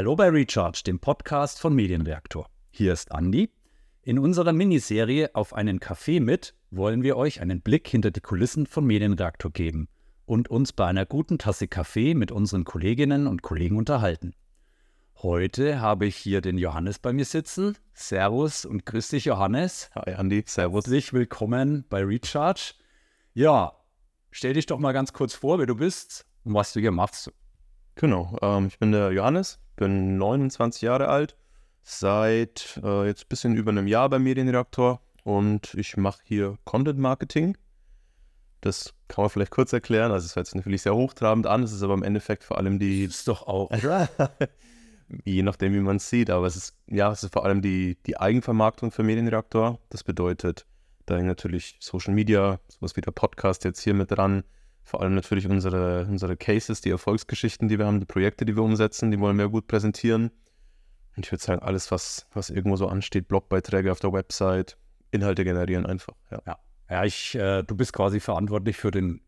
[0.00, 2.48] Hallo bei Recharge, dem Podcast von Medienreaktor.
[2.70, 3.50] Hier ist Andi.
[4.02, 8.66] In unserer Miniserie Auf einen Kaffee mit wollen wir euch einen Blick hinter die Kulissen
[8.66, 9.88] von Medienreaktor geben
[10.24, 14.32] und uns bei einer guten Tasse Kaffee mit unseren Kolleginnen und Kollegen unterhalten.
[15.22, 17.76] Heute habe ich hier den Johannes bei mir sitzen.
[17.92, 19.90] Servus und grüß dich, Johannes.
[19.94, 20.44] Hi, Andi.
[20.46, 20.86] Servus.
[20.86, 22.72] Herzlich willkommen bei Recharge.
[23.32, 23.72] Ja,
[24.32, 27.32] stell dich doch mal ganz kurz vor, wer du bist und was du hier machst.
[27.94, 31.36] Genau, ähm, ich bin der Johannes, bin 29 Jahre alt,
[31.82, 36.98] seit äh, jetzt ein bisschen über einem Jahr beim Medienreaktor und ich mache hier Content
[36.98, 37.56] Marketing.
[38.62, 40.10] Das kann man vielleicht kurz erklären.
[40.10, 42.78] Also es hört sich natürlich sehr hochtrabend an, es ist aber im Endeffekt vor allem
[42.80, 43.04] die.
[43.04, 43.70] ist doch auch.
[45.24, 47.96] je nachdem, wie man es sieht, aber es ist, ja, es ist vor allem die,
[48.06, 49.78] die Eigenvermarktung für Medienreaktor.
[49.88, 50.66] Das bedeutet,
[51.06, 54.44] da hängt natürlich Social Media, sowas wie der Podcast jetzt hier mit dran.
[54.82, 58.62] Vor allem natürlich unsere, unsere Cases, die Erfolgsgeschichten, die wir haben, die Projekte, die wir
[58.62, 60.30] umsetzen, die wollen wir gut präsentieren.
[61.16, 64.76] Und ich würde sagen, alles, was, was irgendwo so ansteht, Blogbeiträge auf der Website,
[65.10, 66.14] Inhalte generieren einfach.
[66.30, 66.58] Ja, ja.
[66.88, 69.20] ja ich, äh, du bist quasi verantwortlich für den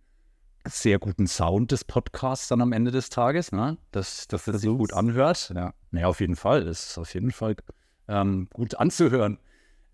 [0.66, 3.78] sehr guten Sound des Podcasts dann am Ende des Tages, ne?
[3.90, 5.52] dass, dass das sich gut anhört.
[5.54, 6.62] Ja, naja, auf jeden Fall.
[6.62, 7.56] Es ist auf jeden Fall
[8.08, 9.38] ähm, gut anzuhören.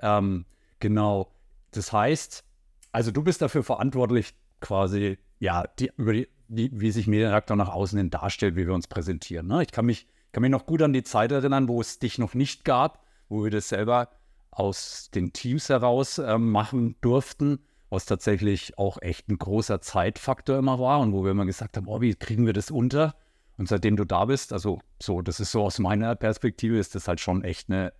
[0.00, 0.44] Ähm,
[0.78, 1.32] genau.
[1.72, 2.44] Das heißt,
[2.92, 7.68] also du bist dafür verantwortlich, quasi, ja, die, über die, die, wie sich Medienreaktor nach
[7.68, 9.46] außen hin darstellt, wie wir uns präsentieren.
[9.46, 9.62] Ne?
[9.62, 12.34] Ich kann mich, kann mich noch gut an die Zeit erinnern, wo es dich noch
[12.34, 14.10] nicht gab, wo wir das selber
[14.50, 20.78] aus den Teams heraus ähm, machen durften was tatsächlich auch echt ein großer Zeitfaktor immer
[20.78, 23.14] war und wo wir immer gesagt haben, oh, wie kriegen wir das unter?
[23.56, 27.08] Und seitdem du da bist, also so, das ist so aus meiner Perspektive, ist das
[27.08, 27.92] halt schon echt eine,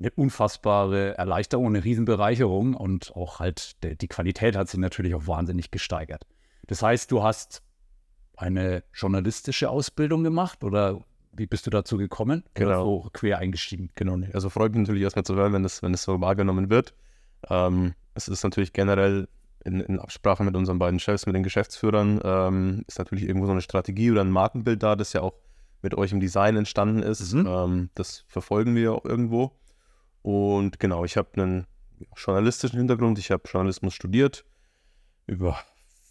[0.00, 5.26] eine unfassbare Erleichterung, eine Riesenbereicherung und auch halt de, die Qualität hat sich natürlich auch
[5.26, 6.26] wahnsinnig gesteigert.
[6.66, 7.62] Das heißt, du hast
[8.36, 12.44] eine journalistische Ausbildung gemacht oder wie bist du dazu gekommen?
[12.54, 13.02] Genau.
[13.02, 13.90] so quer eingestiegen?
[13.94, 14.18] Genau.
[14.32, 16.94] Also freut mich natürlich erstmal zu hören, wenn das, wenn das so wahrgenommen wird.
[17.48, 19.28] Ähm, es ist natürlich generell
[19.64, 23.52] in, in, Absprache mit unseren beiden Chefs, mit den Geschäftsführern, ähm, ist natürlich irgendwo so
[23.52, 25.34] eine Strategie oder ein Markenbild da, das ja auch
[25.82, 27.32] mit euch im Design entstanden ist.
[27.32, 27.46] Mhm.
[27.46, 29.52] Ähm, das verfolgen wir auch irgendwo.
[30.22, 31.66] Und genau, ich habe einen
[32.16, 33.18] journalistischen Hintergrund.
[33.18, 34.44] Ich habe Journalismus studiert.
[35.26, 35.58] Über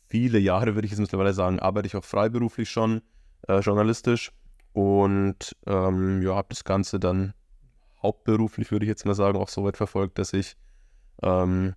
[0.08, 3.02] viele Jahre, würde ich jetzt mittlerweile sagen, arbeite ich auch freiberuflich schon
[3.48, 4.32] äh, journalistisch.
[4.74, 7.34] Und ähm, ja, habe das Ganze dann
[8.02, 10.56] hauptberuflich, würde ich jetzt mal sagen, auch so weit verfolgt, dass ich
[11.22, 11.76] ähm,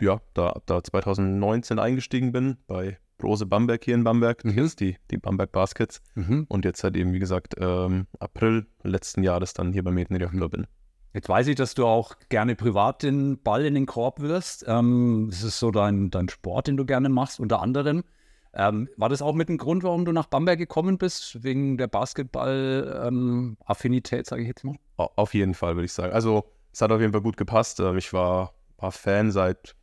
[0.00, 4.56] ja, da, da 2019 eingestiegen bin bei Brose Bamberg hier in Bamberg, mhm.
[4.56, 6.00] jetzt die, die Bamberg Baskets.
[6.14, 6.46] Mhm.
[6.48, 10.66] Und jetzt seit eben, wie gesagt, ähm, April letzten Jahres dann hier bei Medienreaktor bin.
[11.12, 14.64] Jetzt weiß ich, dass du auch gerne privat den Ball in den Korb wirst.
[14.68, 18.04] Ähm, das ist so dein, dein Sport, den du gerne machst, unter anderem.
[18.52, 21.88] Ähm, war das auch mit dem Grund, warum du nach Bamberg gekommen bist, wegen der
[21.88, 24.76] Basketball-Affinität, ähm, sage ich jetzt mal?
[24.96, 26.12] Auf jeden Fall, würde ich sagen.
[26.12, 27.80] Also, es hat auf jeden Fall gut gepasst.
[27.80, 29.74] Ähm, ich war, war Fan seit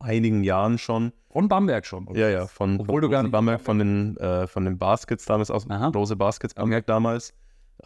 [0.00, 1.12] einigen Jahren schon.
[1.30, 2.06] Von Bamberg schon?
[2.08, 2.20] Oder?
[2.20, 5.50] Ja, ja, von, Obwohl von du gar Bamberg, von den, äh, von den Baskets damals
[5.50, 5.88] aus, Aha.
[5.88, 6.92] Rose Baskets Bamberg okay.
[6.92, 7.34] damals.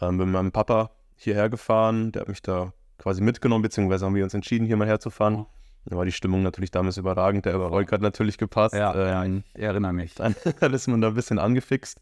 [0.01, 0.91] Ähm, mit meinem Papa
[1.23, 4.87] hierher gefahren, der hat mich da quasi mitgenommen, beziehungsweise haben wir uns entschieden, hier mal
[4.87, 5.45] herzufahren.
[5.85, 8.73] Da war die Stimmung natürlich damals überragend, der Erfolg hat natürlich gepasst.
[8.75, 10.15] Ja, ähm, ja ich erinnere mich.
[10.15, 11.99] Dann, dann ist man da ein bisschen angefixt.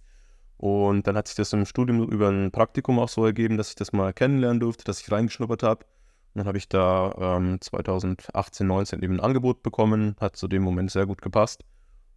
[0.58, 3.76] Und dann hat sich das im Studium über ein Praktikum auch so ergeben, dass ich
[3.76, 5.86] das mal kennenlernen durfte, dass ich reingeschnuppert habe
[6.34, 10.92] dann habe ich da ähm, 2018, 19 eben ein Angebot bekommen, hat zu dem Moment
[10.92, 11.64] sehr gut gepasst.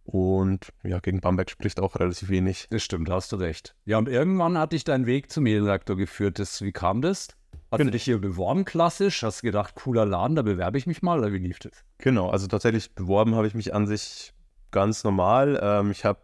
[0.05, 2.67] Und ja, gegen Bamberg spricht auch relativ wenig.
[2.69, 3.75] Das stimmt, hast du recht.
[3.85, 6.37] Ja, und irgendwann hat dich dein Weg zum Medienreaktor geführt.
[6.37, 7.29] Das, wie kam das?
[7.71, 7.85] Hast genau.
[7.85, 9.23] du dich hier beworben klassisch?
[9.23, 11.71] Hast du gedacht, cooler Laden, da bewerbe ich mich mal oder wie lief das?
[11.97, 14.31] Genau, also tatsächlich beworben habe ich mich an sich
[14.69, 15.59] ganz normal.
[15.61, 16.19] Ähm, ich habe,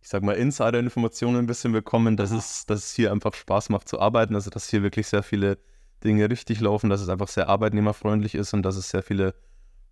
[0.00, 3.88] ich sag mal, Insider-Informationen ein bisschen bekommen, dass es, dass es hier einfach Spaß macht
[3.88, 4.36] zu arbeiten.
[4.36, 5.58] Also, dass hier wirklich sehr viele
[6.04, 9.34] Dinge richtig laufen, dass es einfach sehr arbeitnehmerfreundlich ist und dass es sehr viele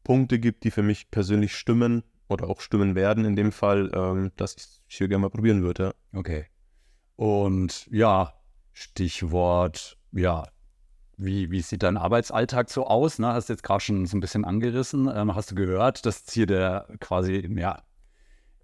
[0.04, 4.32] Punkte gibt, die für mich persönlich stimmen oder auch stimmen werden in dem Fall, ähm,
[4.36, 5.94] dass ich es hier gerne mal probieren würde.
[6.12, 6.46] Okay.
[7.16, 8.34] Und ja,
[8.72, 10.44] Stichwort, ja,
[11.16, 13.18] wie, wie sieht dein Arbeitsalltag so aus?
[13.18, 13.28] Ne?
[13.28, 15.10] Hast du jetzt gerade schon so ein bisschen angerissen.
[15.12, 17.82] Ähm, hast du gehört, dass hier der quasi, ja,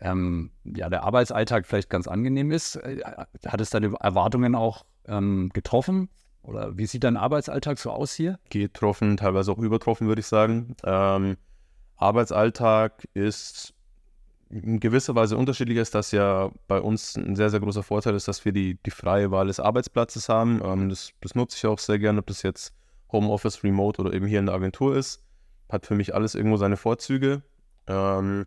[0.01, 2.77] ähm, ja, der Arbeitsalltag vielleicht ganz angenehm ist?
[2.77, 3.01] Äh,
[3.47, 6.11] hat es deine Erwartungen auch ähm, getroffen?
[6.43, 8.39] Oder wie sieht dein Arbeitsalltag so aus hier?
[8.51, 10.75] Getroffen, teilweise auch übertroffen, würde ich sagen.
[10.85, 11.37] Ähm,
[11.97, 13.75] Arbeitsalltag ist
[14.53, 18.29] in gewisser Weise unterschiedlich ist, dass ja bei uns ein sehr, sehr großer Vorteil ist,
[18.29, 20.61] dass wir die, die freie Wahl des Arbeitsplatzes haben.
[20.63, 22.75] Ähm, das, das nutze ich auch sehr gerne, ob das jetzt
[23.11, 25.25] Homeoffice, Remote oder eben hier in der Agentur ist.
[25.71, 27.43] Hat für mich alles irgendwo seine Vorzüge.
[27.87, 28.47] Ähm,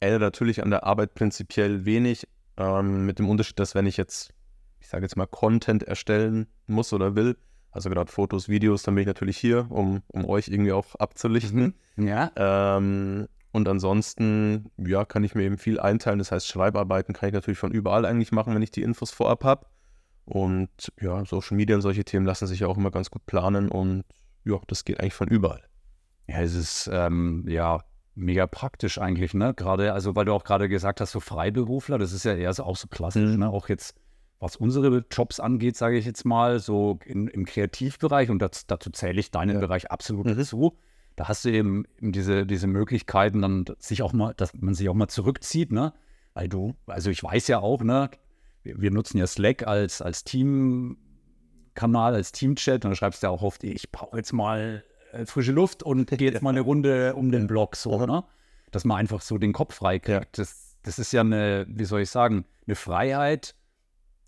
[0.00, 2.26] ändert natürlich an der Arbeit prinzipiell wenig,
[2.56, 4.34] ähm, mit dem Unterschied, dass wenn ich jetzt,
[4.80, 7.36] ich sage jetzt mal, Content erstellen muss oder will,
[7.70, 11.74] also gerade Fotos, Videos, dann bin ich natürlich hier, um, um euch irgendwie auch abzulichten.
[11.96, 12.06] Mhm.
[12.06, 12.30] Ja.
[12.36, 16.18] Ähm, und ansonsten, ja, kann ich mir eben viel einteilen.
[16.18, 19.44] Das heißt, Schreibarbeiten kann ich natürlich von überall eigentlich machen, wenn ich die Infos vorab
[19.44, 19.66] habe.
[20.24, 20.68] Und
[21.00, 24.04] ja, Social Media und solche Themen lassen sich ja auch immer ganz gut planen und
[24.44, 25.62] ja, das geht eigentlich von überall.
[26.26, 27.80] Ja, es ist ähm, ja
[28.14, 29.54] mega praktisch eigentlich, ne?
[29.54, 32.64] Gerade, also weil du auch gerade gesagt hast, so Freiberufler, das ist ja eher so
[32.64, 33.38] auch so klassisch, Mhm.
[33.38, 33.48] ne?
[33.48, 33.94] Auch jetzt,
[34.40, 38.90] was unsere Jobs angeht, sage ich jetzt mal, so in, im Kreativbereich und das, dazu
[38.90, 39.60] zähle ich deinen Ja.
[39.60, 40.36] Bereich absolut Mhm.
[40.36, 40.78] dazu.
[41.16, 44.88] Da hast du eben, eben diese, diese Möglichkeiten, dann sich auch mal, dass man sich
[44.88, 45.92] auch mal zurückzieht, ne?
[46.34, 48.10] Weil du, also ich weiß ja auch, ne?
[48.62, 53.30] Wir, wir nutzen ja Slack als, als Teamkanal, als Teamchat und da schreibst du ja
[53.32, 57.14] auch oft, ich brauche jetzt mal äh, frische Luft und gehe jetzt mal eine Runde
[57.14, 58.24] um den Block, so, ne?
[58.70, 60.38] Dass man einfach so den Kopf frei kriegt.
[60.38, 63.54] Das, das ist ja eine, wie soll ich sagen, eine Freiheit,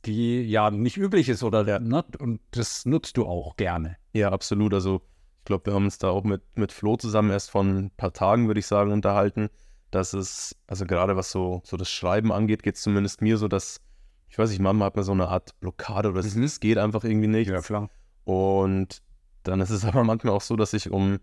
[0.06, 1.78] die ja nicht üblich ist, oder?
[1.80, 2.04] Ne?
[2.18, 3.96] Und das nutzt du auch gerne.
[4.12, 4.72] Ja, absolut.
[4.74, 5.02] Also
[5.38, 8.12] ich glaube, wir haben uns da auch mit, mit Flo zusammen erst vor ein paar
[8.12, 9.48] Tagen, würde ich sagen, unterhalten,
[9.90, 13.48] dass es, also gerade was so, so das Schreiben angeht, geht es zumindest mir so,
[13.48, 13.80] dass,
[14.28, 16.44] ich weiß nicht, manchmal hat man so eine Art Blockade oder es, Mhm.
[16.44, 17.50] es geht einfach irgendwie nicht.
[17.64, 17.88] klar.
[18.24, 19.02] Und
[19.42, 21.18] dann ist es aber manchmal auch so, dass ich um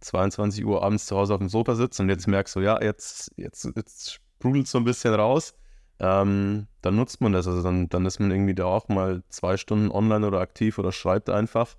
[0.00, 3.32] 22 Uhr abends zu Hause auf dem Sofa sitze und jetzt merke so, ja, jetzt,
[3.36, 5.54] jetzt, jetzt sprudelt so ein bisschen raus.
[6.00, 7.46] Ähm, dann nutzt man das.
[7.46, 10.92] Also dann, dann ist man irgendwie da auch mal zwei Stunden online oder aktiv oder
[10.92, 11.76] schreibt einfach.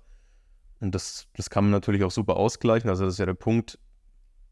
[0.80, 2.88] Und das, das kann man natürlich auch super ausgleichen.
[2.88, 3.78] Also das ist ja der Punkt.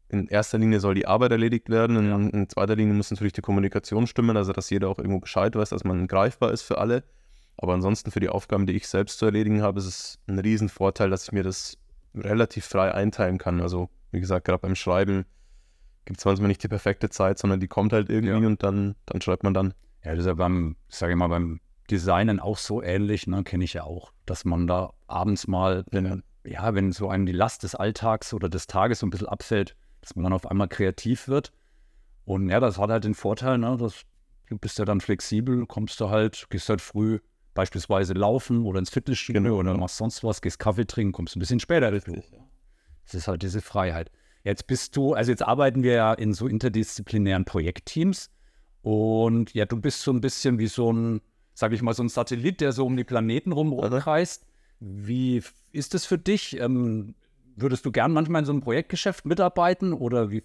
[0.09, 1.95] In erster Linie soll die Arbeit erledigt werden.
[1.95, 5.55] In, in zweiter Linie muss natürlich die Kommunikation stimmen, also dass jeder auch irgendwo Bescheid
[5.55, 7.05] weiß, dass man greifbar ist für alle.
[7.57, 11.09] Aber ansonsten für die Aufgaben, die ich selbst zu erledigen habe, ist es ein Riesenvorteil,
[11.09, 11.77] dass ich mir das
[12.13, 13.61] relativ frei einteilen kann.
[13.61, 15.25] Also wie gesagt, gerade beim Schreiben
[16.05, 18.47] gibt es manchmal nicht die perfekte Zeit, sondern die kommt halt irgendwie Ja.
[18.47, 19.73] und dann, dann schreibt man dann.
[20.03, 21.59] Ja, das ist ja beim, sage ich mal, beim
[21.89, 23.43] Designen auch so ähnlich, ne?
[23.43, 27.31] Kenne ich ja auch, dass man da abends mal, wenn, ja, wenn so einem die
[27.33, 30.67] Last des Alltags oder des Tages so ein bisschen abfällt, dass man dann auf einmal
[30.67, 31.51] kreativ wird.
[32.25, 34.03] Und ja, das hat halt den Vorteil, ne, dass
[34.47, 37.19] du bist ja dann flexibel, kommst du halt, gehst halt früh
[37.53, 41.39] beispielsweise laufen oder ins Fitnessstudio Genau, oder machst sonst was, gehst Kaffee trinken, kommst ein
[41.39, 42.21] bisschen später dazu.
[43.05, 44.11] Das ist halt diese Freiheit.
[44.43, 48.31] Jetzt bist du, also jetzt arbeiten wir ja in so interdisziplinären Projektteams
[48.81, 51.21] und ja, du bist so ein bisschen wie so ein,
[51.53, 54.45] sage ich mal, so ein Satellit, der so um die Planeten rumkreist.
[54.79, 56.59] Wie ist es für dich?
[56.59, 57.13] Ähm,
[57.55, 60.43] würdest du gern manchmal in so einem Projektgeschäft mitarbeiten oder wie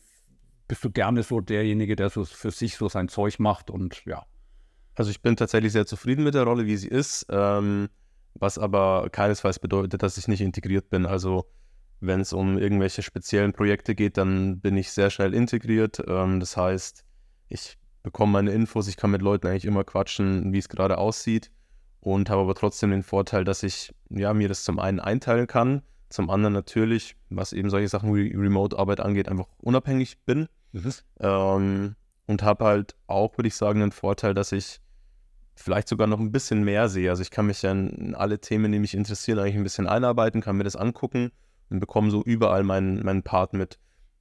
[0.69, 4.27] bist du gerne so derjenige, der so für sich so sein Zeug macht und ja.
[4.95, 7.89] Also ich bin tatsächlich sehr zufrieden mit der Rolle, wie sie ist, ähm,
[8.35, 11.07] was aber keinesfalls bedeutet, dass ich nicht integriert bin.
[11.07, 11.47] Also
[12.01, 16.03] wenn es um irgendwelche speziellen Projekte geht, dann bin ich sehr schnell integriert.
[16.07, 17.05] Ähm, das heißt,
[17.49, 21.51] ich bekomme meine Infos, ich kann mit Leuten eigentlich immer quatschen, wie es gerade aussieht
[22.01, 25.83] und habe aber trotzdem den Vorteil, dass ich ja, mir das zum einen einteilen kann,
[26.09, 30.49] zum anderen natürlich, was eben solche Sachen wie Remote-Arbeit angeht, einfach unabhängig bin.
[31.21, 31.97] Ähm,
[32.29, 34.81] und habe halt auch, würde ich sagen, den Vorteil, dass ich
[35.55, 37.09] vielleicht sogar noch ein bisschen mehr sehe.
[37.09, 40.43] Also ich kann mich ja in alle Themen, die mich interessieren, eigentlich ein bisschen einarbeiten,
[40.43, 41.33] kann mir das angucken
[41.71, 43.79] und bekomme so überall meinen, meinen Part mit.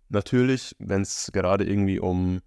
[0.10, 2.42] Natürlich, wenn es gerade irgendwie um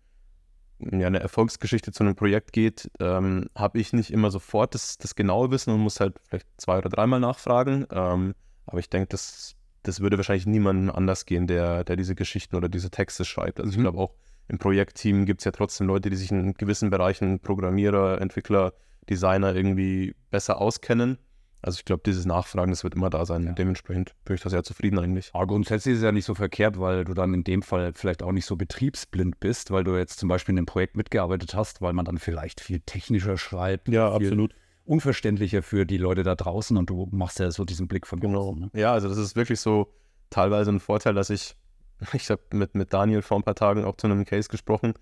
[0.79, 5.15] ja, eine Erfolgsgeschichte zu einem Projekt geht, ähm, habe ich nicht immer sofort das, das
[5.17, 7.87] genaue Wissen und muss halt vielleicht zwei oder dreimal nachfragen.
[7.91, 8.35] Ähm,
[8.67, 12.69] aber ich denke, das, das würde wahrscheinlich niemandem anders gehen, der, der diese Geschichten oder
[12.69, 13.59] diese Texte schreibt.
[13.59, 13.83] Also ich Mhm.
[13.83, 14.15] glaube auch
[14.47, 18.73] im Projektteam gibt es ja trotzdem Leute, die sich in gewissen Bereichen, Programmierer, Entwickler,
[19.11, 21.19] Designer irgendwie besser auskennen.
[21.61, 23.45] Also ich glaube, dieses Nachfragen, das wird immer da sein.
[23.47, 23.53] Ja.
[23.53, 25.31] Dementsprechend bin ich da sehr zufrieden eigentlich.
[25.33, 28.23] Aber grundsätzlich ist es ja nicht so verkehrt, weil du dann in dem Fall vielleicht
[28.23, 31.83] auch nicht so betriebsblind bist, weil du jetzt zum Beispiel in einem Projekt mitgearbeitet hast,
[31.83, 34.49] weil man dann vielleicht viel technischer schreibt, viel
[34.85, 38.51] unverständlicher für die Leute da draußen und du machst ja so diesen Blick von Genau.
[38.51, 38.61] außen.
[38.61, 38.71] Ne?
[38.73, 39.93] Ja, also das ist wirklich so
[40.31, 41.57] teilweise ein Vorteil, dass ich,
[42.15, 44.95] ich habe mit, mit Daniel vor ein paar Tagen auch zu einem Case gesprochen,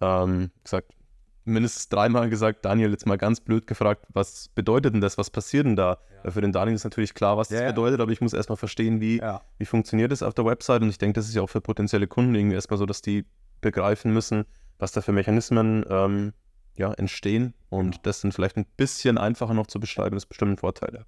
[0.00, 0.92] ähm, gesagt,
[1.46, 5.66] mindestens dreimal gesagt, Daniel jetzt mal ganz blöd gefragt, was bedeutet denn das, was passiert
[5.66, 5.98] denn da?
[6.22, 7.70] Weil für den Daniel ist natürlich klar, was das Ja, ja.
[7.72, 9.42] bedeutet, aber ich muss erstmal verstehen, wie, Ja.
[9.58, 12.06] wie funktioniert es auf der Website und ich denke, das ist ja auch für potenzielle
[12.06, 13.24] Kunden irgendwie erstmal so, dass die
[13.60, 14.44] begreifen müssen,
[14.78, 16.32] was da für Mechanismen ähm,
[16.76, 18.00] ja, entstehen und Genau.
[18.02, 20.90] das dann vielleicht ein bisschen einfacher noch zu beschreiben, ist bestimmt ein Vorteil.
[20.94, 21.04] Ja.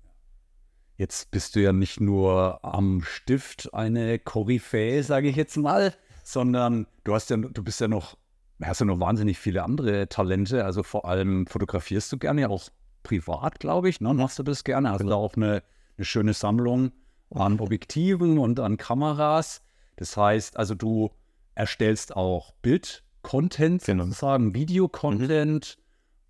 [0.97, 6.87] Jetzt bist du ja nicht nur am Stift eine Koryphäe, sage ich jetzt mal, sondern
[7.04, 8.16] du hast ja, du bist ja noch,
[8.62, 10.65] hast ja noch wahnsinnig viele andere Talente.
[10.65, 12.69] Also vor allem fotografierst du gerne, ja auch
[13.03, 14.12] privat, glaube ich, ne?
[14.15, 14.91] Machst du das gerne?
[14.91, 15.62] Hast du da auch eine,
[15.97, 16.93] eine schöne Sammlung
[17.31, 19.62] an Objektiven und an Kameras.
[19.97, 21.11] Das heißt, also du
[21.55, 24.05] erstellst auch Bild-Content Genau.
[24.05, 25.79] sozusagen, Video-Content.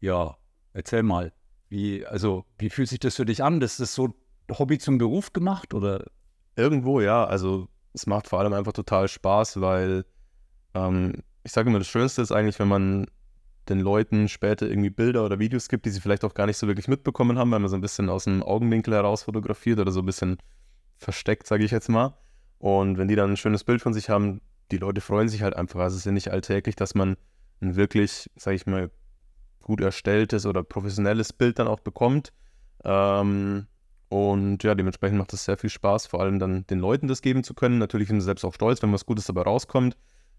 [0.00, 0.36] Ja,
[0.72, 1.32] erzähl mal,
[1.68, 3.60] wie, also, wie fühlt sich das für dich an?
[3.60, 4.14] Das ist so
[4.50, 6.04] Hobby zum Beruf gemacht oder?
[6.56, 7.24] Irgendwo, ja.
[7.24, 10.04] Also es macht vor allem einfach total Spaß, weil
[10.74, 13.06] ähm, ich sage immer, das Schönste ist eigentlich, wenn man
[13.70, 16.66] den Leuten später irgendwie Bilder oder Videos gibt, die sie vielleicht auch gar nicht so
[16.66, 20.00] wirklich mitbekommen haben, weil man so ein bisschen aus dem Augenwinkel heraus fotografiert oder so
[20.00, 20.36] ein bisschen
[20.98, 22.18] versteckt, sage ich jetzt mal.
[22.58, 25.56] Und wenn die dann ein schönes Bild von sich haben, die Leute freuen sich halt
[25.56, 25.80] einfach.
[25.80, 27.16] Also es ist ja nicht alltäglich, dass man
[27.62, 28.90] ein wirklich, sage ich mal,
[29.62, 32.34] gut erstelltes oder professionelles Bild dann auch bekommt.
[32.84, 33.68] Ähm,
[34.10, 37.42] und ja, dementsprechend macht es sehr viel Spaß, vor allem dann den Leuten das geben
[37.42, 37.78] zu können.
[37.78, 39.96] Natürlich sind sie selbst auch stolz, wenn was Gutes dabei rauskommt.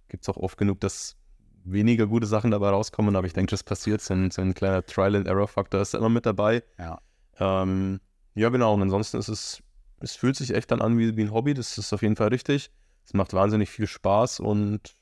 [0.09, 1.15] Gibt es auch oft genug, dass
[1.63, 4.01] weniger gute Sachen dabei rauskommen, aber ich denke, das passiert.
[4.01, 6.63] So ein, so ein kleiner Trial-and-Error-Faktor ist da immer mit dabei.
[6.77, 6.99] Ja.
[7.39, 7.99] Ähm,
[8.35, 8.73] ja, genau.
[8.73, 9.63] Und ansonsten ist es,
[9.99, 11.53] es fühlt sich echt dann an wie, wie ein Hobby.
[11.53, 12.71] Das ist auf jeden Fall richtig.
[13.05, 14.93] Es macht wahnsinnig viel Spaß und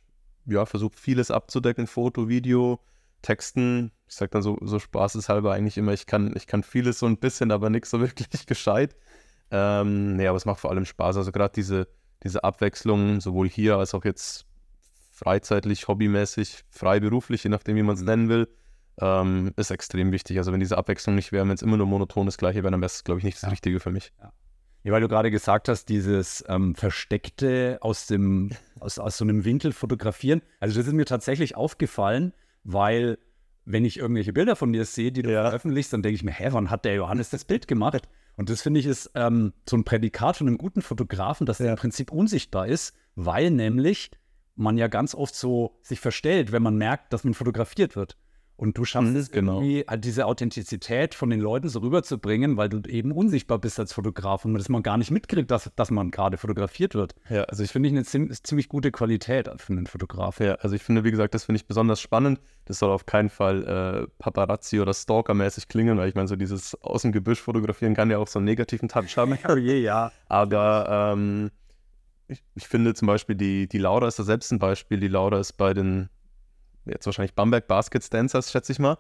[0.45, 2.79] ja, versucht vieles abzudecken: Foto, Video,
[3.21, 3.91] Texten.
[4.07, 7.17] Ich sage dann so, so spaßeshalber eigentlich immer, ich kann, ich kann vieles so ein
[7.17, 8.95] bisschen, aber nichts so wirklich gescheit.
[9.51, 11.17] Ähm, nee, aber es macht vor allem Spaß.
[11.17, 11.87] Also gerade diese,
[12.23, 14.47] diese Abwechslung, sowohl hier als auch jetzt
[15.17, 18.47] freizeitlich, hobbymäßig, freiberuflich, je nachdem, wie man es nennen will,
[19.01, 20.38] ähm, ist extrem wichtig.
[20.38, 22.81] Also wenn diese Abwechslung nicht wäre, wenn es immer nur monoton das Gleiche wäre, dann
[22.81, 23.50] wäre es, glaube ich, nicht das Ja.
[23.50, 24.13] Richtige für mich.
[24.83, 29.43] Ja, weil du gerade gesagt hast, dieses ähm, Versteckte aus dem, aus, aus so einem
[29.43, 30.41] Winkel fotografieren.
[30.59, 32.33] Also das ist mir tatsächlich aufgefallen,
[32.63, 33.17] weil
[33.65, 35.43] wenn ich irgendwelche Bilder von dir sehe, die du Ja.
[35.43, 38.07] veröffentlichst, dann denke ich mir, hä, wann hat der Johannes das Bild gemacht?
[38.38, 41.71] Und das finde ich ist ähm, so ein Prädikat von einem guten Fotografen, dass er
[41.71, 44.12] im Prinzip unsichtbar ist, weil nämlich
[44.57, 48.17] man ja ganz oft so sich verstellt, wenn man merkt, dass man fotografiert wird.
[48.59, 49.61] Und du schaffst Mhm, es genau.
[49.61, 53.93] irgendwie, halt diese Authentizität von den Leuten so rüberzubringen, weil du eben unsichtbar bist als
[53.93, 57.13] Fotograf und dass man gar nicht mitkriegt, dass, dass man gerade fotografiert wird.
[57.29, 60.39] Ja, also ich finde ich eine ziemlich, ziemlich gute Qualität für einen Fotograf.
[60.39, 62.41] Ja, also ich finde, wie gesagt, das finde ich besonders spannend.
[62.65, 66.73] Das soll auf keinen Fall äh, Paparazzi oder Stalker-mäßig klingen, weil ich meine, so dieses
[66.81, 69.37] aus dem Gebüsch fotografieren kann ja auch so einen negativen Touch haben.
[69.47, 70.11] Oh je, ja.
[70.29, 71.51] Aber ähm,
[72.27, 75.00] ich, ich finde zum Beispiel, die, die Laura ist da selbst ein Beispiel.
[75.00, 76.10] Die Laura ist bei den,
[76.86, 78.98] jetzt wahrscheinlich Bamberg Baskets Dancers, schätze ich mal.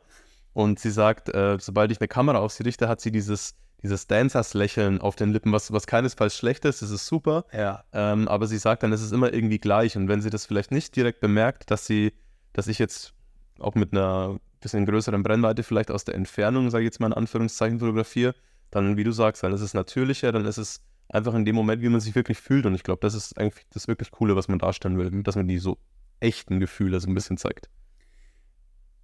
[0.53, 4.07] Und sie sagt, äh, sobald ich eine Kamera auf sie richte, hat sie dieses, dieses
[4.07, 6.81] Dancers-Lächeln auf den Lippen, was, was keinesfalls schlecht ist.
[6.81, 7.45] Das ist super.
[7.53, 7.83] Ja.
[7.93, 9.95] Ähm, aber sie sagt dann, es ist immer irgendwie gleich.
[9.97, 12.13] Und wenn sie das vielleicht nicht direkt bemerkt, dass sie,
[12.53, 13.13] dass ich jetzt
[13.59, 17.13] auch mit einer bisschen größeren Brennweite vielleicht aus der Entfernung, sage ich jetzt mal in
[17.13, 18.33] Anführungszeichen, fotografiere,
[18.71, 21.81] dann, wie du sagst, dann ist es natürlicher, dann ist es einfach in dem Moment,
[21.81, 22.65] wie man sich wirklich fühlt.
[22.65, 25.47] Und ich glaube, das ist eigentlich das wirklich Coole, was man darstellen will, dass man
[25.47, 25.77] die so
[26.19, 27.69] echten Gefühle so ein bisschen zeigt.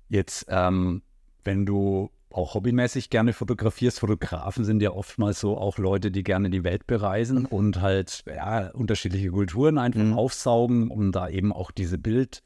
[0.09, 1.01] Jetzt, ähm,
[1.43, 6.49] wenn du auch hobbymäßig gerne fotografierst, Fotografen sind ja oftmals so auch Leute, die gerne
[6.49, 10.13] die Welt bereisen und halt ja, unterschiedliche Kulturen einfach Mhm.
[10.13, 12.41] aufsaugen, um da eben auch diese Bild,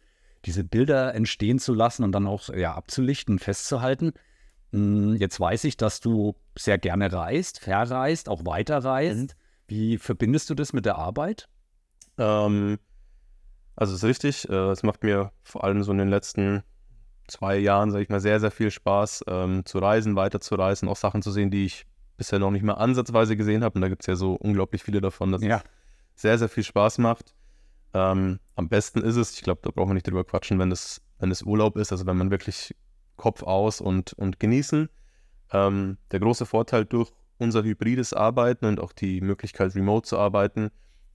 [0.45, 4.11] diese Bilder entstehen zu lassen und dann auch ja, abzulichten, festzuhalten.
[4.71, 9.35] Mm, Jetzt weiß ich, dass du sehr gerne reist, verreist, auch weiterreist.
[9.67, 11.49] Wie verbindest du das mit der Arbeit?
[12.17, 12.79] Ähm,
[13.75, 16.63] also es ist richtig, äh, es macht mir vor allem so in den letzten
[17.27, 21.21] zwei Jahren, sage ich mal, sehr, sehr viel Spaß ähm, zu reisen, weiterzureisen, auch Sachen
[21.21, 23.75] zu sehen, die ich bisher noch nicht mal ansatzweise gesehen habe.
[23.75, 25.57] Und da gibt es ja so unglaublich viele davon, dass Ja.
[26.15, 27.35] es sehr, sehr viel Spaß macht.
[27.93, 31.01] Ähm, am besten ist es, ich glaube, da brauchen wir nicht drüber quatschen, wenn es,
[31.19, 32.73] wenn es Urlaub ist, also wenn man wirklich
[33.17, 34.89] Kopf aus und, und genießen.
[35.51, 40.69] Ähm, der große Vorteil durch unser hybrides Arbeiten und auch die Möglichkeit, remote zu arbeiten,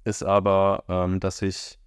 [0.05, 1.79] ist aber, ähm, dass ich,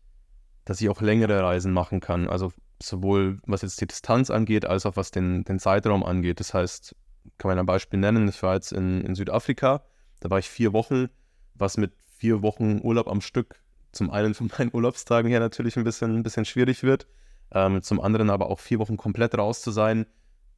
[0.66, 2.28] dass ich auch längere Reisen machen kann.
[2.28, 2.52] Also
[2.82, 6.40] sowohl was jetzt die Distanz angeht, als auch was den, den Zeitraum angeht.
[6.40, 6.96] Das heißt,
[7.38, 9.84] kann man ein Beispiel nennen, ich war jetzt in, in Südafrika,
[10.20, 11.08] da war ich vier Wochen,
[11.54, 13.62] was mit vier Wochen Urlaub am Stück
[13.96, 17.08] zum einen von meinen Urlaubstagen her natürlich ein bisschen, ein bisschen schwierig wird,
[17.52, 20.06] ähm, zum anderen aber auch vier Wochen komplett raus zu sein,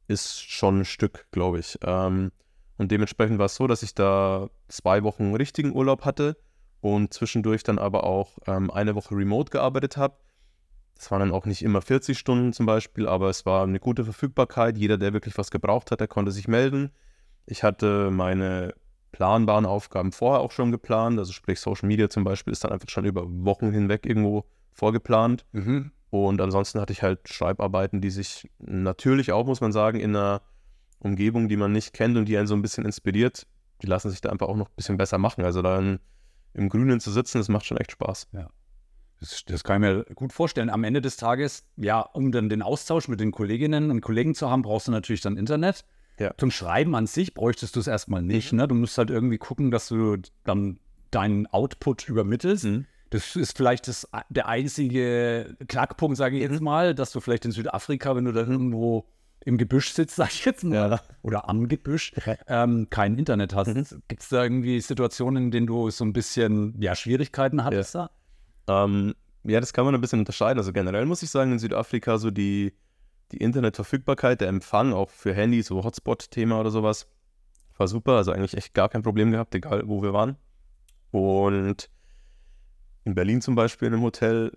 [0.08, 1.78] ist schon ein Stück, glaube ich.
[1.82, 2.32] Ähm,
[2.78, 6.36] und dementsprechend war es so, dass ich da zwei Wochen richtigen Urlaub hatte
[6.80, 10.16] und zwischendurch dann aber auch ähm, eine Woche remote gearbeitet habe.
[10.94, 14.04] Das waren dann auch nicht immer 40 Stunden zum Beispiel, aber es war eine gute
[14.04, 14.78] Verfügbarkeit.
[14.78, 16.90] Jeder, der wirklich was gebraucht hat, der konnte sich melden.
[17.46, 18.74] Ich hatte meine
[19.12, 21.18] planbaren Aufgaben vorher auch schon geplant.
[21.18, 25.44] Also sprich Social Media zum Beispiel ist dann einfach schon über Wochen hinweg irgendwo vorgeplant.
[25.52, 25.90] Mhm.
[26.10, 30.42] Und ansonsten hatte ich halt Schreibarbeiten, die sich natürlich auch, muss man sagen, in einer
[31.00, 33.46] Umgebung, die man nicht kennt und die einen so ein bisschen inspiriert,
[33.82, 35.44] die lassen sich da einfach auch noch ein bisschen besser machen.
[35.44, 36.00] Also dann
[36.54, 38.28] im Grünen zu sitzen, das macht schon echt Spaß.
[39.20, 40.70] Das, das kann ich mir gut vorstellen.
[40.70, 44.50] Am Ende des Tages, ja, um dann den Austausch mit den Kolleginnen und Kollegen zu
[44.50, 45.84] haben, brauchst du natürlich dann Internet.
[46.18, 46.34] Ja.
[46.36, 48.52] Zum Schreiben an sich bräuchtest du es erstmal nicht.
[48.52, 48.66] Ne?
[48.66, 52.66] Du musst halt irgendwie gucken, dass du dann deinen Output übermittelst.
[53.10, 57.52] Das ist vielleicht das, der einzige Knackpunkt, sage ich jetzt mal, dass du vielleicht in
[57.52, 59.06] Südafrika, wenn du da irgendwo
[59.44, 61.00] im Gebüsch sitzt, sag ich jetzt mal, Ja.
[61.22, 62.12] oder am Gebüsch,
[62.46, 63.68] ähm, kein Internet hast.
[63.74, 64.02] Mhm.
[64.08, 68.10] Gibt es da irgendwie Situationen, in denen du so ein bisschen ja, Schwierigkeiten hattest da?
[68.68, 69.14] Ähm,
[69.44, 70.58] ja, das kann man ein bisschen unterscheiden.
[70.58, 72.74] Also generell muss ich sagen, in Südafrika so die,
[73.32, 77.06] die Internetverfügbarkeit, der Empfang auch für Handys, so Hotspot-Thema oder sowas,
[77.76, 78.12] war super.
[78.12, 80.36] Also eigentlich echt gar kein Problem gehabt, egal wo wir waren.
[81.10, 81.88] Und
[83.04, 84.52] in Berlin zum Beispiel in einem Hotel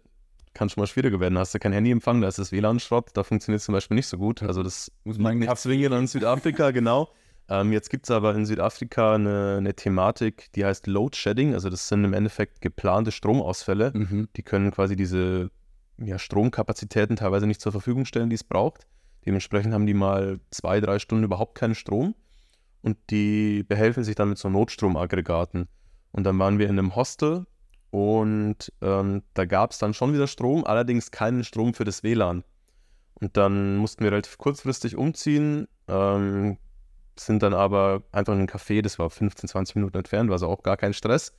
[0.53, 1.35] kann schon mal schwieriger werden.
[1.35, 4.07] Da hast du kein Handyempfang, da ist das WLAN-Schrott, da funktioniert es zum Beispiel nicht
[4.07, 4.43] so gut.
[4.43, 7.09] Also das muss man nicht zwingen an Südafrika, genau.
[7.49, 11.53] Ähm, jetzt gibt es aber in Südafrika eine, eine Thematik, die heißt Load Shedding.
[11.53, 13.91] Also das sind im Endeffekt geplante Stromausfälle.
[13.93, 14.29] Mhm.
[14.35, 15.51] Die können quasi diese
[15.97, 18.87] ja, Stromkapazitäten teilweise nicht zur Verfügung stellen, die es braucht.
[19.25, 22.15] Dementsprechend haben die mal zwei, drei Stunden überhaupt keinen Strom
[22.81, 25.67] und die behelfen sich dann mit so Notstromaggregaten.
[26.11, 27.45] Und dann waren wir in einem Hostel
[27.91, 32.43] und ähm, da gab es dann schon wieder Strom, allerdings keinen Strom für das WLAN.
[33.15, 36.57] Und dann mussten wir relativ kurzfristig umziehen, ähm,
[37.19, 40.47] sind dann aber einfach in ein Café, das war 15, 20 Minuten entfernt, war also
[40.47, 41.33] auch gar kein Stress.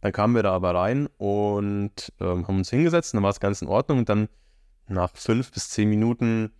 [0.00, 3.40] Dann kamen wir da aber rein und ähm, haben uns hingesetzt und dann war es
[3.40, 3.98] ganz in Ordnung.
[3.98, 4.28] Und dann
[4.88, 6.50] nach fünf bis zehn Minuten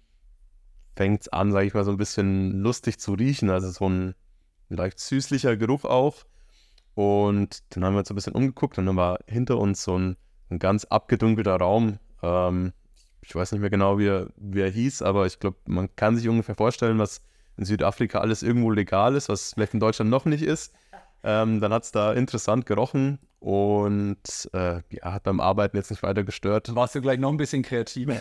[0.97, 3.51] fängt es an, sage ich mal, so ein bisschen lustig zu riechen.
[3.51, 4.15] Also so ein
[4.69, 6.25] leicht süßlicher Geruch auch.
[6.95, 10.17] Und dann haben wir uns ein bisschen umgeguckt und dann war hinter uns so ein,
[10.51, 11.99] ein ganz abgedunkelter Raum.
[12.23, 12.73] Ähm,
[13.23, 16.17] ich weiß nicht mehr genau, wie er, wie er hieß, aber ich glaube, man kann
[16.17, 17.23] sich ungefähr vorstellen, was
[17.57, 20.73] in Südafrika alles irgendwo legal ist, was vielleicht in Deutschland noch nicht ist.
[21.23, 26.03] Ähm, dann hat es da interessant gerochen und äh, ja, hat beim Arbeiten jetzt nicht
[26.03, 26.75] weiter gestört.
[26.75, 28.17] Warst du gleich noch ein bisschen kreativer?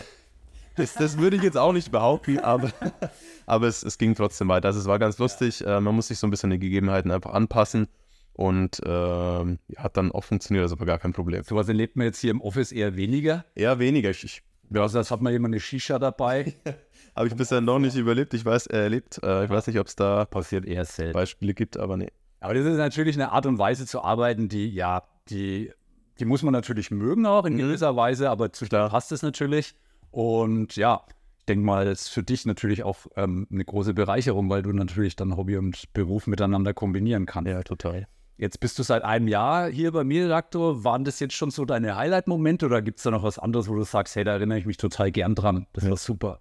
[0.76, 2.72] Das, das würde ich jetzt auch nicht behaupten, aber,
[3.46, 4.68] aber es, es ging trotzdem weiter.
[4.68, 5.64] Also es war ganz lustig.
[5.64, 7.88] Äh, man muss sich so ein bisschen den Gegebenheiten einfach anpassen
[8.34, 11.42] und ähm, ja, hat dann auch funktioniert, also war gar kein Problem.
[11.44, 13.44] Sowas erlebt man jetzt hier im Office eher weniger.
[13.54, 14.10] Eher weniger.
[14.10, 16.54] Ich, ich Ja, also das hat man immer eine Shisha dabei.
[17.16, 18.34] habe ich bisher noch nicht überlebt.
[18.34, 19.20] Ich weiß, er erlebt.
[19.22, 21.12] Äh, ich weiß nicht, ob es da Passiert eher selten.
[21.14, 22.10] Beispiele gibt, aber nee.
[22.40, 25.72] Aber das ist natürlich eine Art und Weise zu arbeiten, die, ja, die,
[26.18, 27.58] die muss man natürlich mögen auch in Mhm.
[27.58, 28.90] gewisser Weise, aber zu Klar.
[28.90, 29.74] passt es natürlich.
[30.10, 31.02] Und ja,
[31.38, 34.72] ich denke mal, das ist für dich natürlich auch ähm, eine große Bereicherung, weil du
[34.72, 37.50] natürlich dann Hobby und Beruf miteinander kombinieren kannst.
[37.50, 38.06] Ja, total.
[38.36, 40.82] Jetzt bist du seit einem Jahr hier bei Mediaktor.
[40.82, 43.74] Waren das jetzt schon so deine Highlight-Momente oder gibt es da noch was anderes, wo
[43.76, 45.66] du sagst, hey, da erinnere ich mich total gern dran.
[45.72, 46.40] Das war super.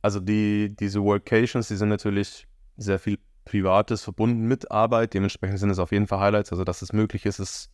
[0.00, 5.12] Also die, diese Workations, die sind natürlich sehr viel Privates verbunden mit Arbeit.
[5.14, 6.52] Dementsprechend sind es auf jeden Fall Highlights.
[6.52, 7.70] Also dass es möglich ist, ist,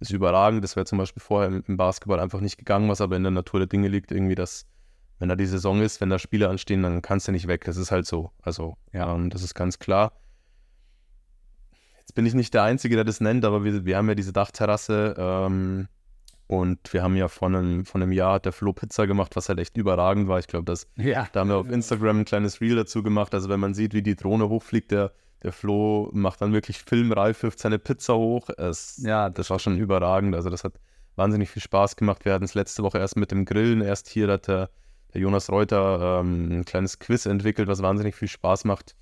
[0.00, 0.62] ist überragend.
[0.62, 3.32] Das wäre zum Beispiel vorher im, im Basketball einfach nicht gegangen, was aber in der
[3.32, 4.12] Natur der Dinge liegt.
[4.12, 4.66] Irgendwie, dass
[5.18, 7.64] wenn da die Saison ist, wenn da Spiele anstehen, dann kannst du nicht weg.
[7.64, 8.30] Das ist halt so.
[8.42, 9.14] Also Ja.
[9.14, 10.12] ähm, das ist ganz klar.
[12.02, 14.32] Jetzt bin ich nicht der Einzige, der das nennt, aber wir, wir haben ja diese
[14.32, 15.88] Dachterrasse ähm,
[16.48, 19.48] und wir haben ja vor einem, vor einem Jahr hat der Flo Pizza gemacht, was
[19.48, 20.38] halt echt überragend war.
[20.38, 21.28] Ich glaube, das Ja.
[21.32, 23.32] da haben wir auf Instagram ein kleines Reel dazu gemacht.
[23.34, 25.12] Also wenn man sieht, wie die Drohne hochfliegt, der,
[25.42, 28.48] der Flo macht dann wirklich filmreif, wirft seine Pizza hoch.
[28.58, 30.34] Es, Ja, das war schon überragend.
[30.34, 30.74] Also das hat
[31.16, 32.24] wahnsinnig viel Spaß gemacht.
[32.24, 33.80] Wir hatten es letzte Woche erst mit dem Grillen.
[33.80, 34.70] Erst hier hat der,
[35.14, 38.96] der Jonas Reuter ähm, ein kleines Quiz entwickelt, was wahnsinnig viel Spaß macht.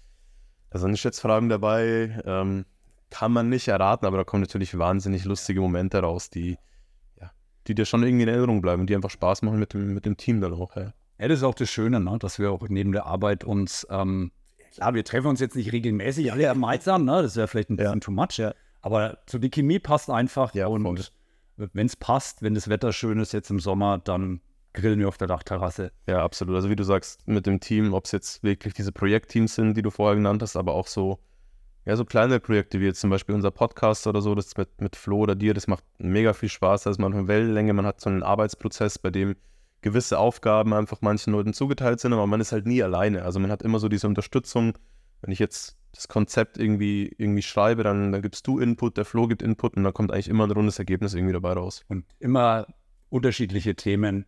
[0.71, 2.21] Da sind Schätzfragen dabei.
[2.25, 2.65] Ähm,
[3.11, 6.57] kann man nicht erraten, aber da kommen natürlich wahnsinnig lustige Momente raus, die,
[7.21, 7.31] ja,
[7.67, 10.07] die dir schon irgendwie in Erinnerung bleiben und die einfach Spaß machen mit dem, mit
[10.07, 10.75] dem Team dann auch.
[10.77, 10.93] Ja.
[11.19, 12.17] Ja, das ist auch das Schöne, ne?
[12.19, 14.33] dass wir auch neben der Arbeit uns, ähm,
[14.73, 17.21] klar, wir treffen uns jetzt nicht regelmäßig alle gemeinsam, ne?
[17.23, 17.85] das wäre vielleicht ein Ja.
[17.85, 18.55] bisschen too much, Ja.
[18.81, 20.87] aber so die Chemie passt einfach Ja, voll.
[20.87, 21.13] und
[21.57, 24.41] wenn es passt, wenn das Wetter schön ist jetzt im Sommer, dann
[24.73, 25.93] grillen wir auf der Dachterrasse.
[26.07, 26.55] Ja, absolut.
[26.55, 29.83] Also wie du sagst, mit dem Team, ob es jetzt wirklich diese Projektteams sind, die
[29.83, 31.19] du vorher genannt hast, aber auch so,
[31.87, 34.97] ja, so kleine Projekte wie jetzt zum Beispiel unser Podcast oder so, das mit, mit
[34.97, 36.83] Flo oder dir, das macht mega viel Spaß.
[36.83, 39.37] Da ist man auf Wellenlänge, man hat so einen Arbeitsprozess, bei dem
[39.83, 43.23] gewisse Aufgaben einfach manchen Leuten zugeteilt sind, aber man ist halt nie alleine.
[43.23, 44.77] Also man hat immer so diese Unterstützung.
[45.23, 49.27] Wenn ich jetzt das Konzept irgendwie, irgendwie schreibe, dann, dann gibst du Input, der Flo
[49.27, 51.85] gibt Input und dann kommt eigentlich immer ein rundes Ergebnis irgendwie dabei raus.
[51.89, 52.67] Und immer
[53.09, 54.27] unterschiedliche Themen,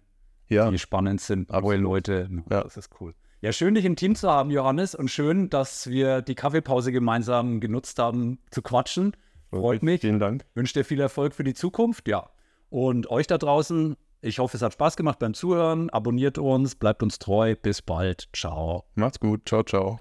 [0.48, 1.80] Ja, die spannend sind, neue Absolut.
[1.82, 2.28] Leute.
[2.50, 2.62] Ja.
[2.62, 3.14] Das ist cool.
[3.42, 4.94] Ja, schön, dich im Team zu haben, Johannes.
[4.94, 9.16] Und schön, dass wir die Kaffeepause gemeinsam genutzt haben, zu quatschen.
[9.50, 10.00] Freut mich.
[10.00, 10.44] Vielen Dank.
[10.54, 12.30] wünsche dir viel Erfolg für die Zukunft, ja.
[12.70, 15.90] Und euch da draußen, ich hoffe, es hat Spaß gemacht beim Zuhören.
[15.90, 17.56] Abonniert uns, bleibt uns treu.
[17.60, 18.28] Bis bald.
[18.32, 18.84] Ciao.
[18.94, 19.42] Macht's gut.
[19.44, 19.98] Ciao, ciao.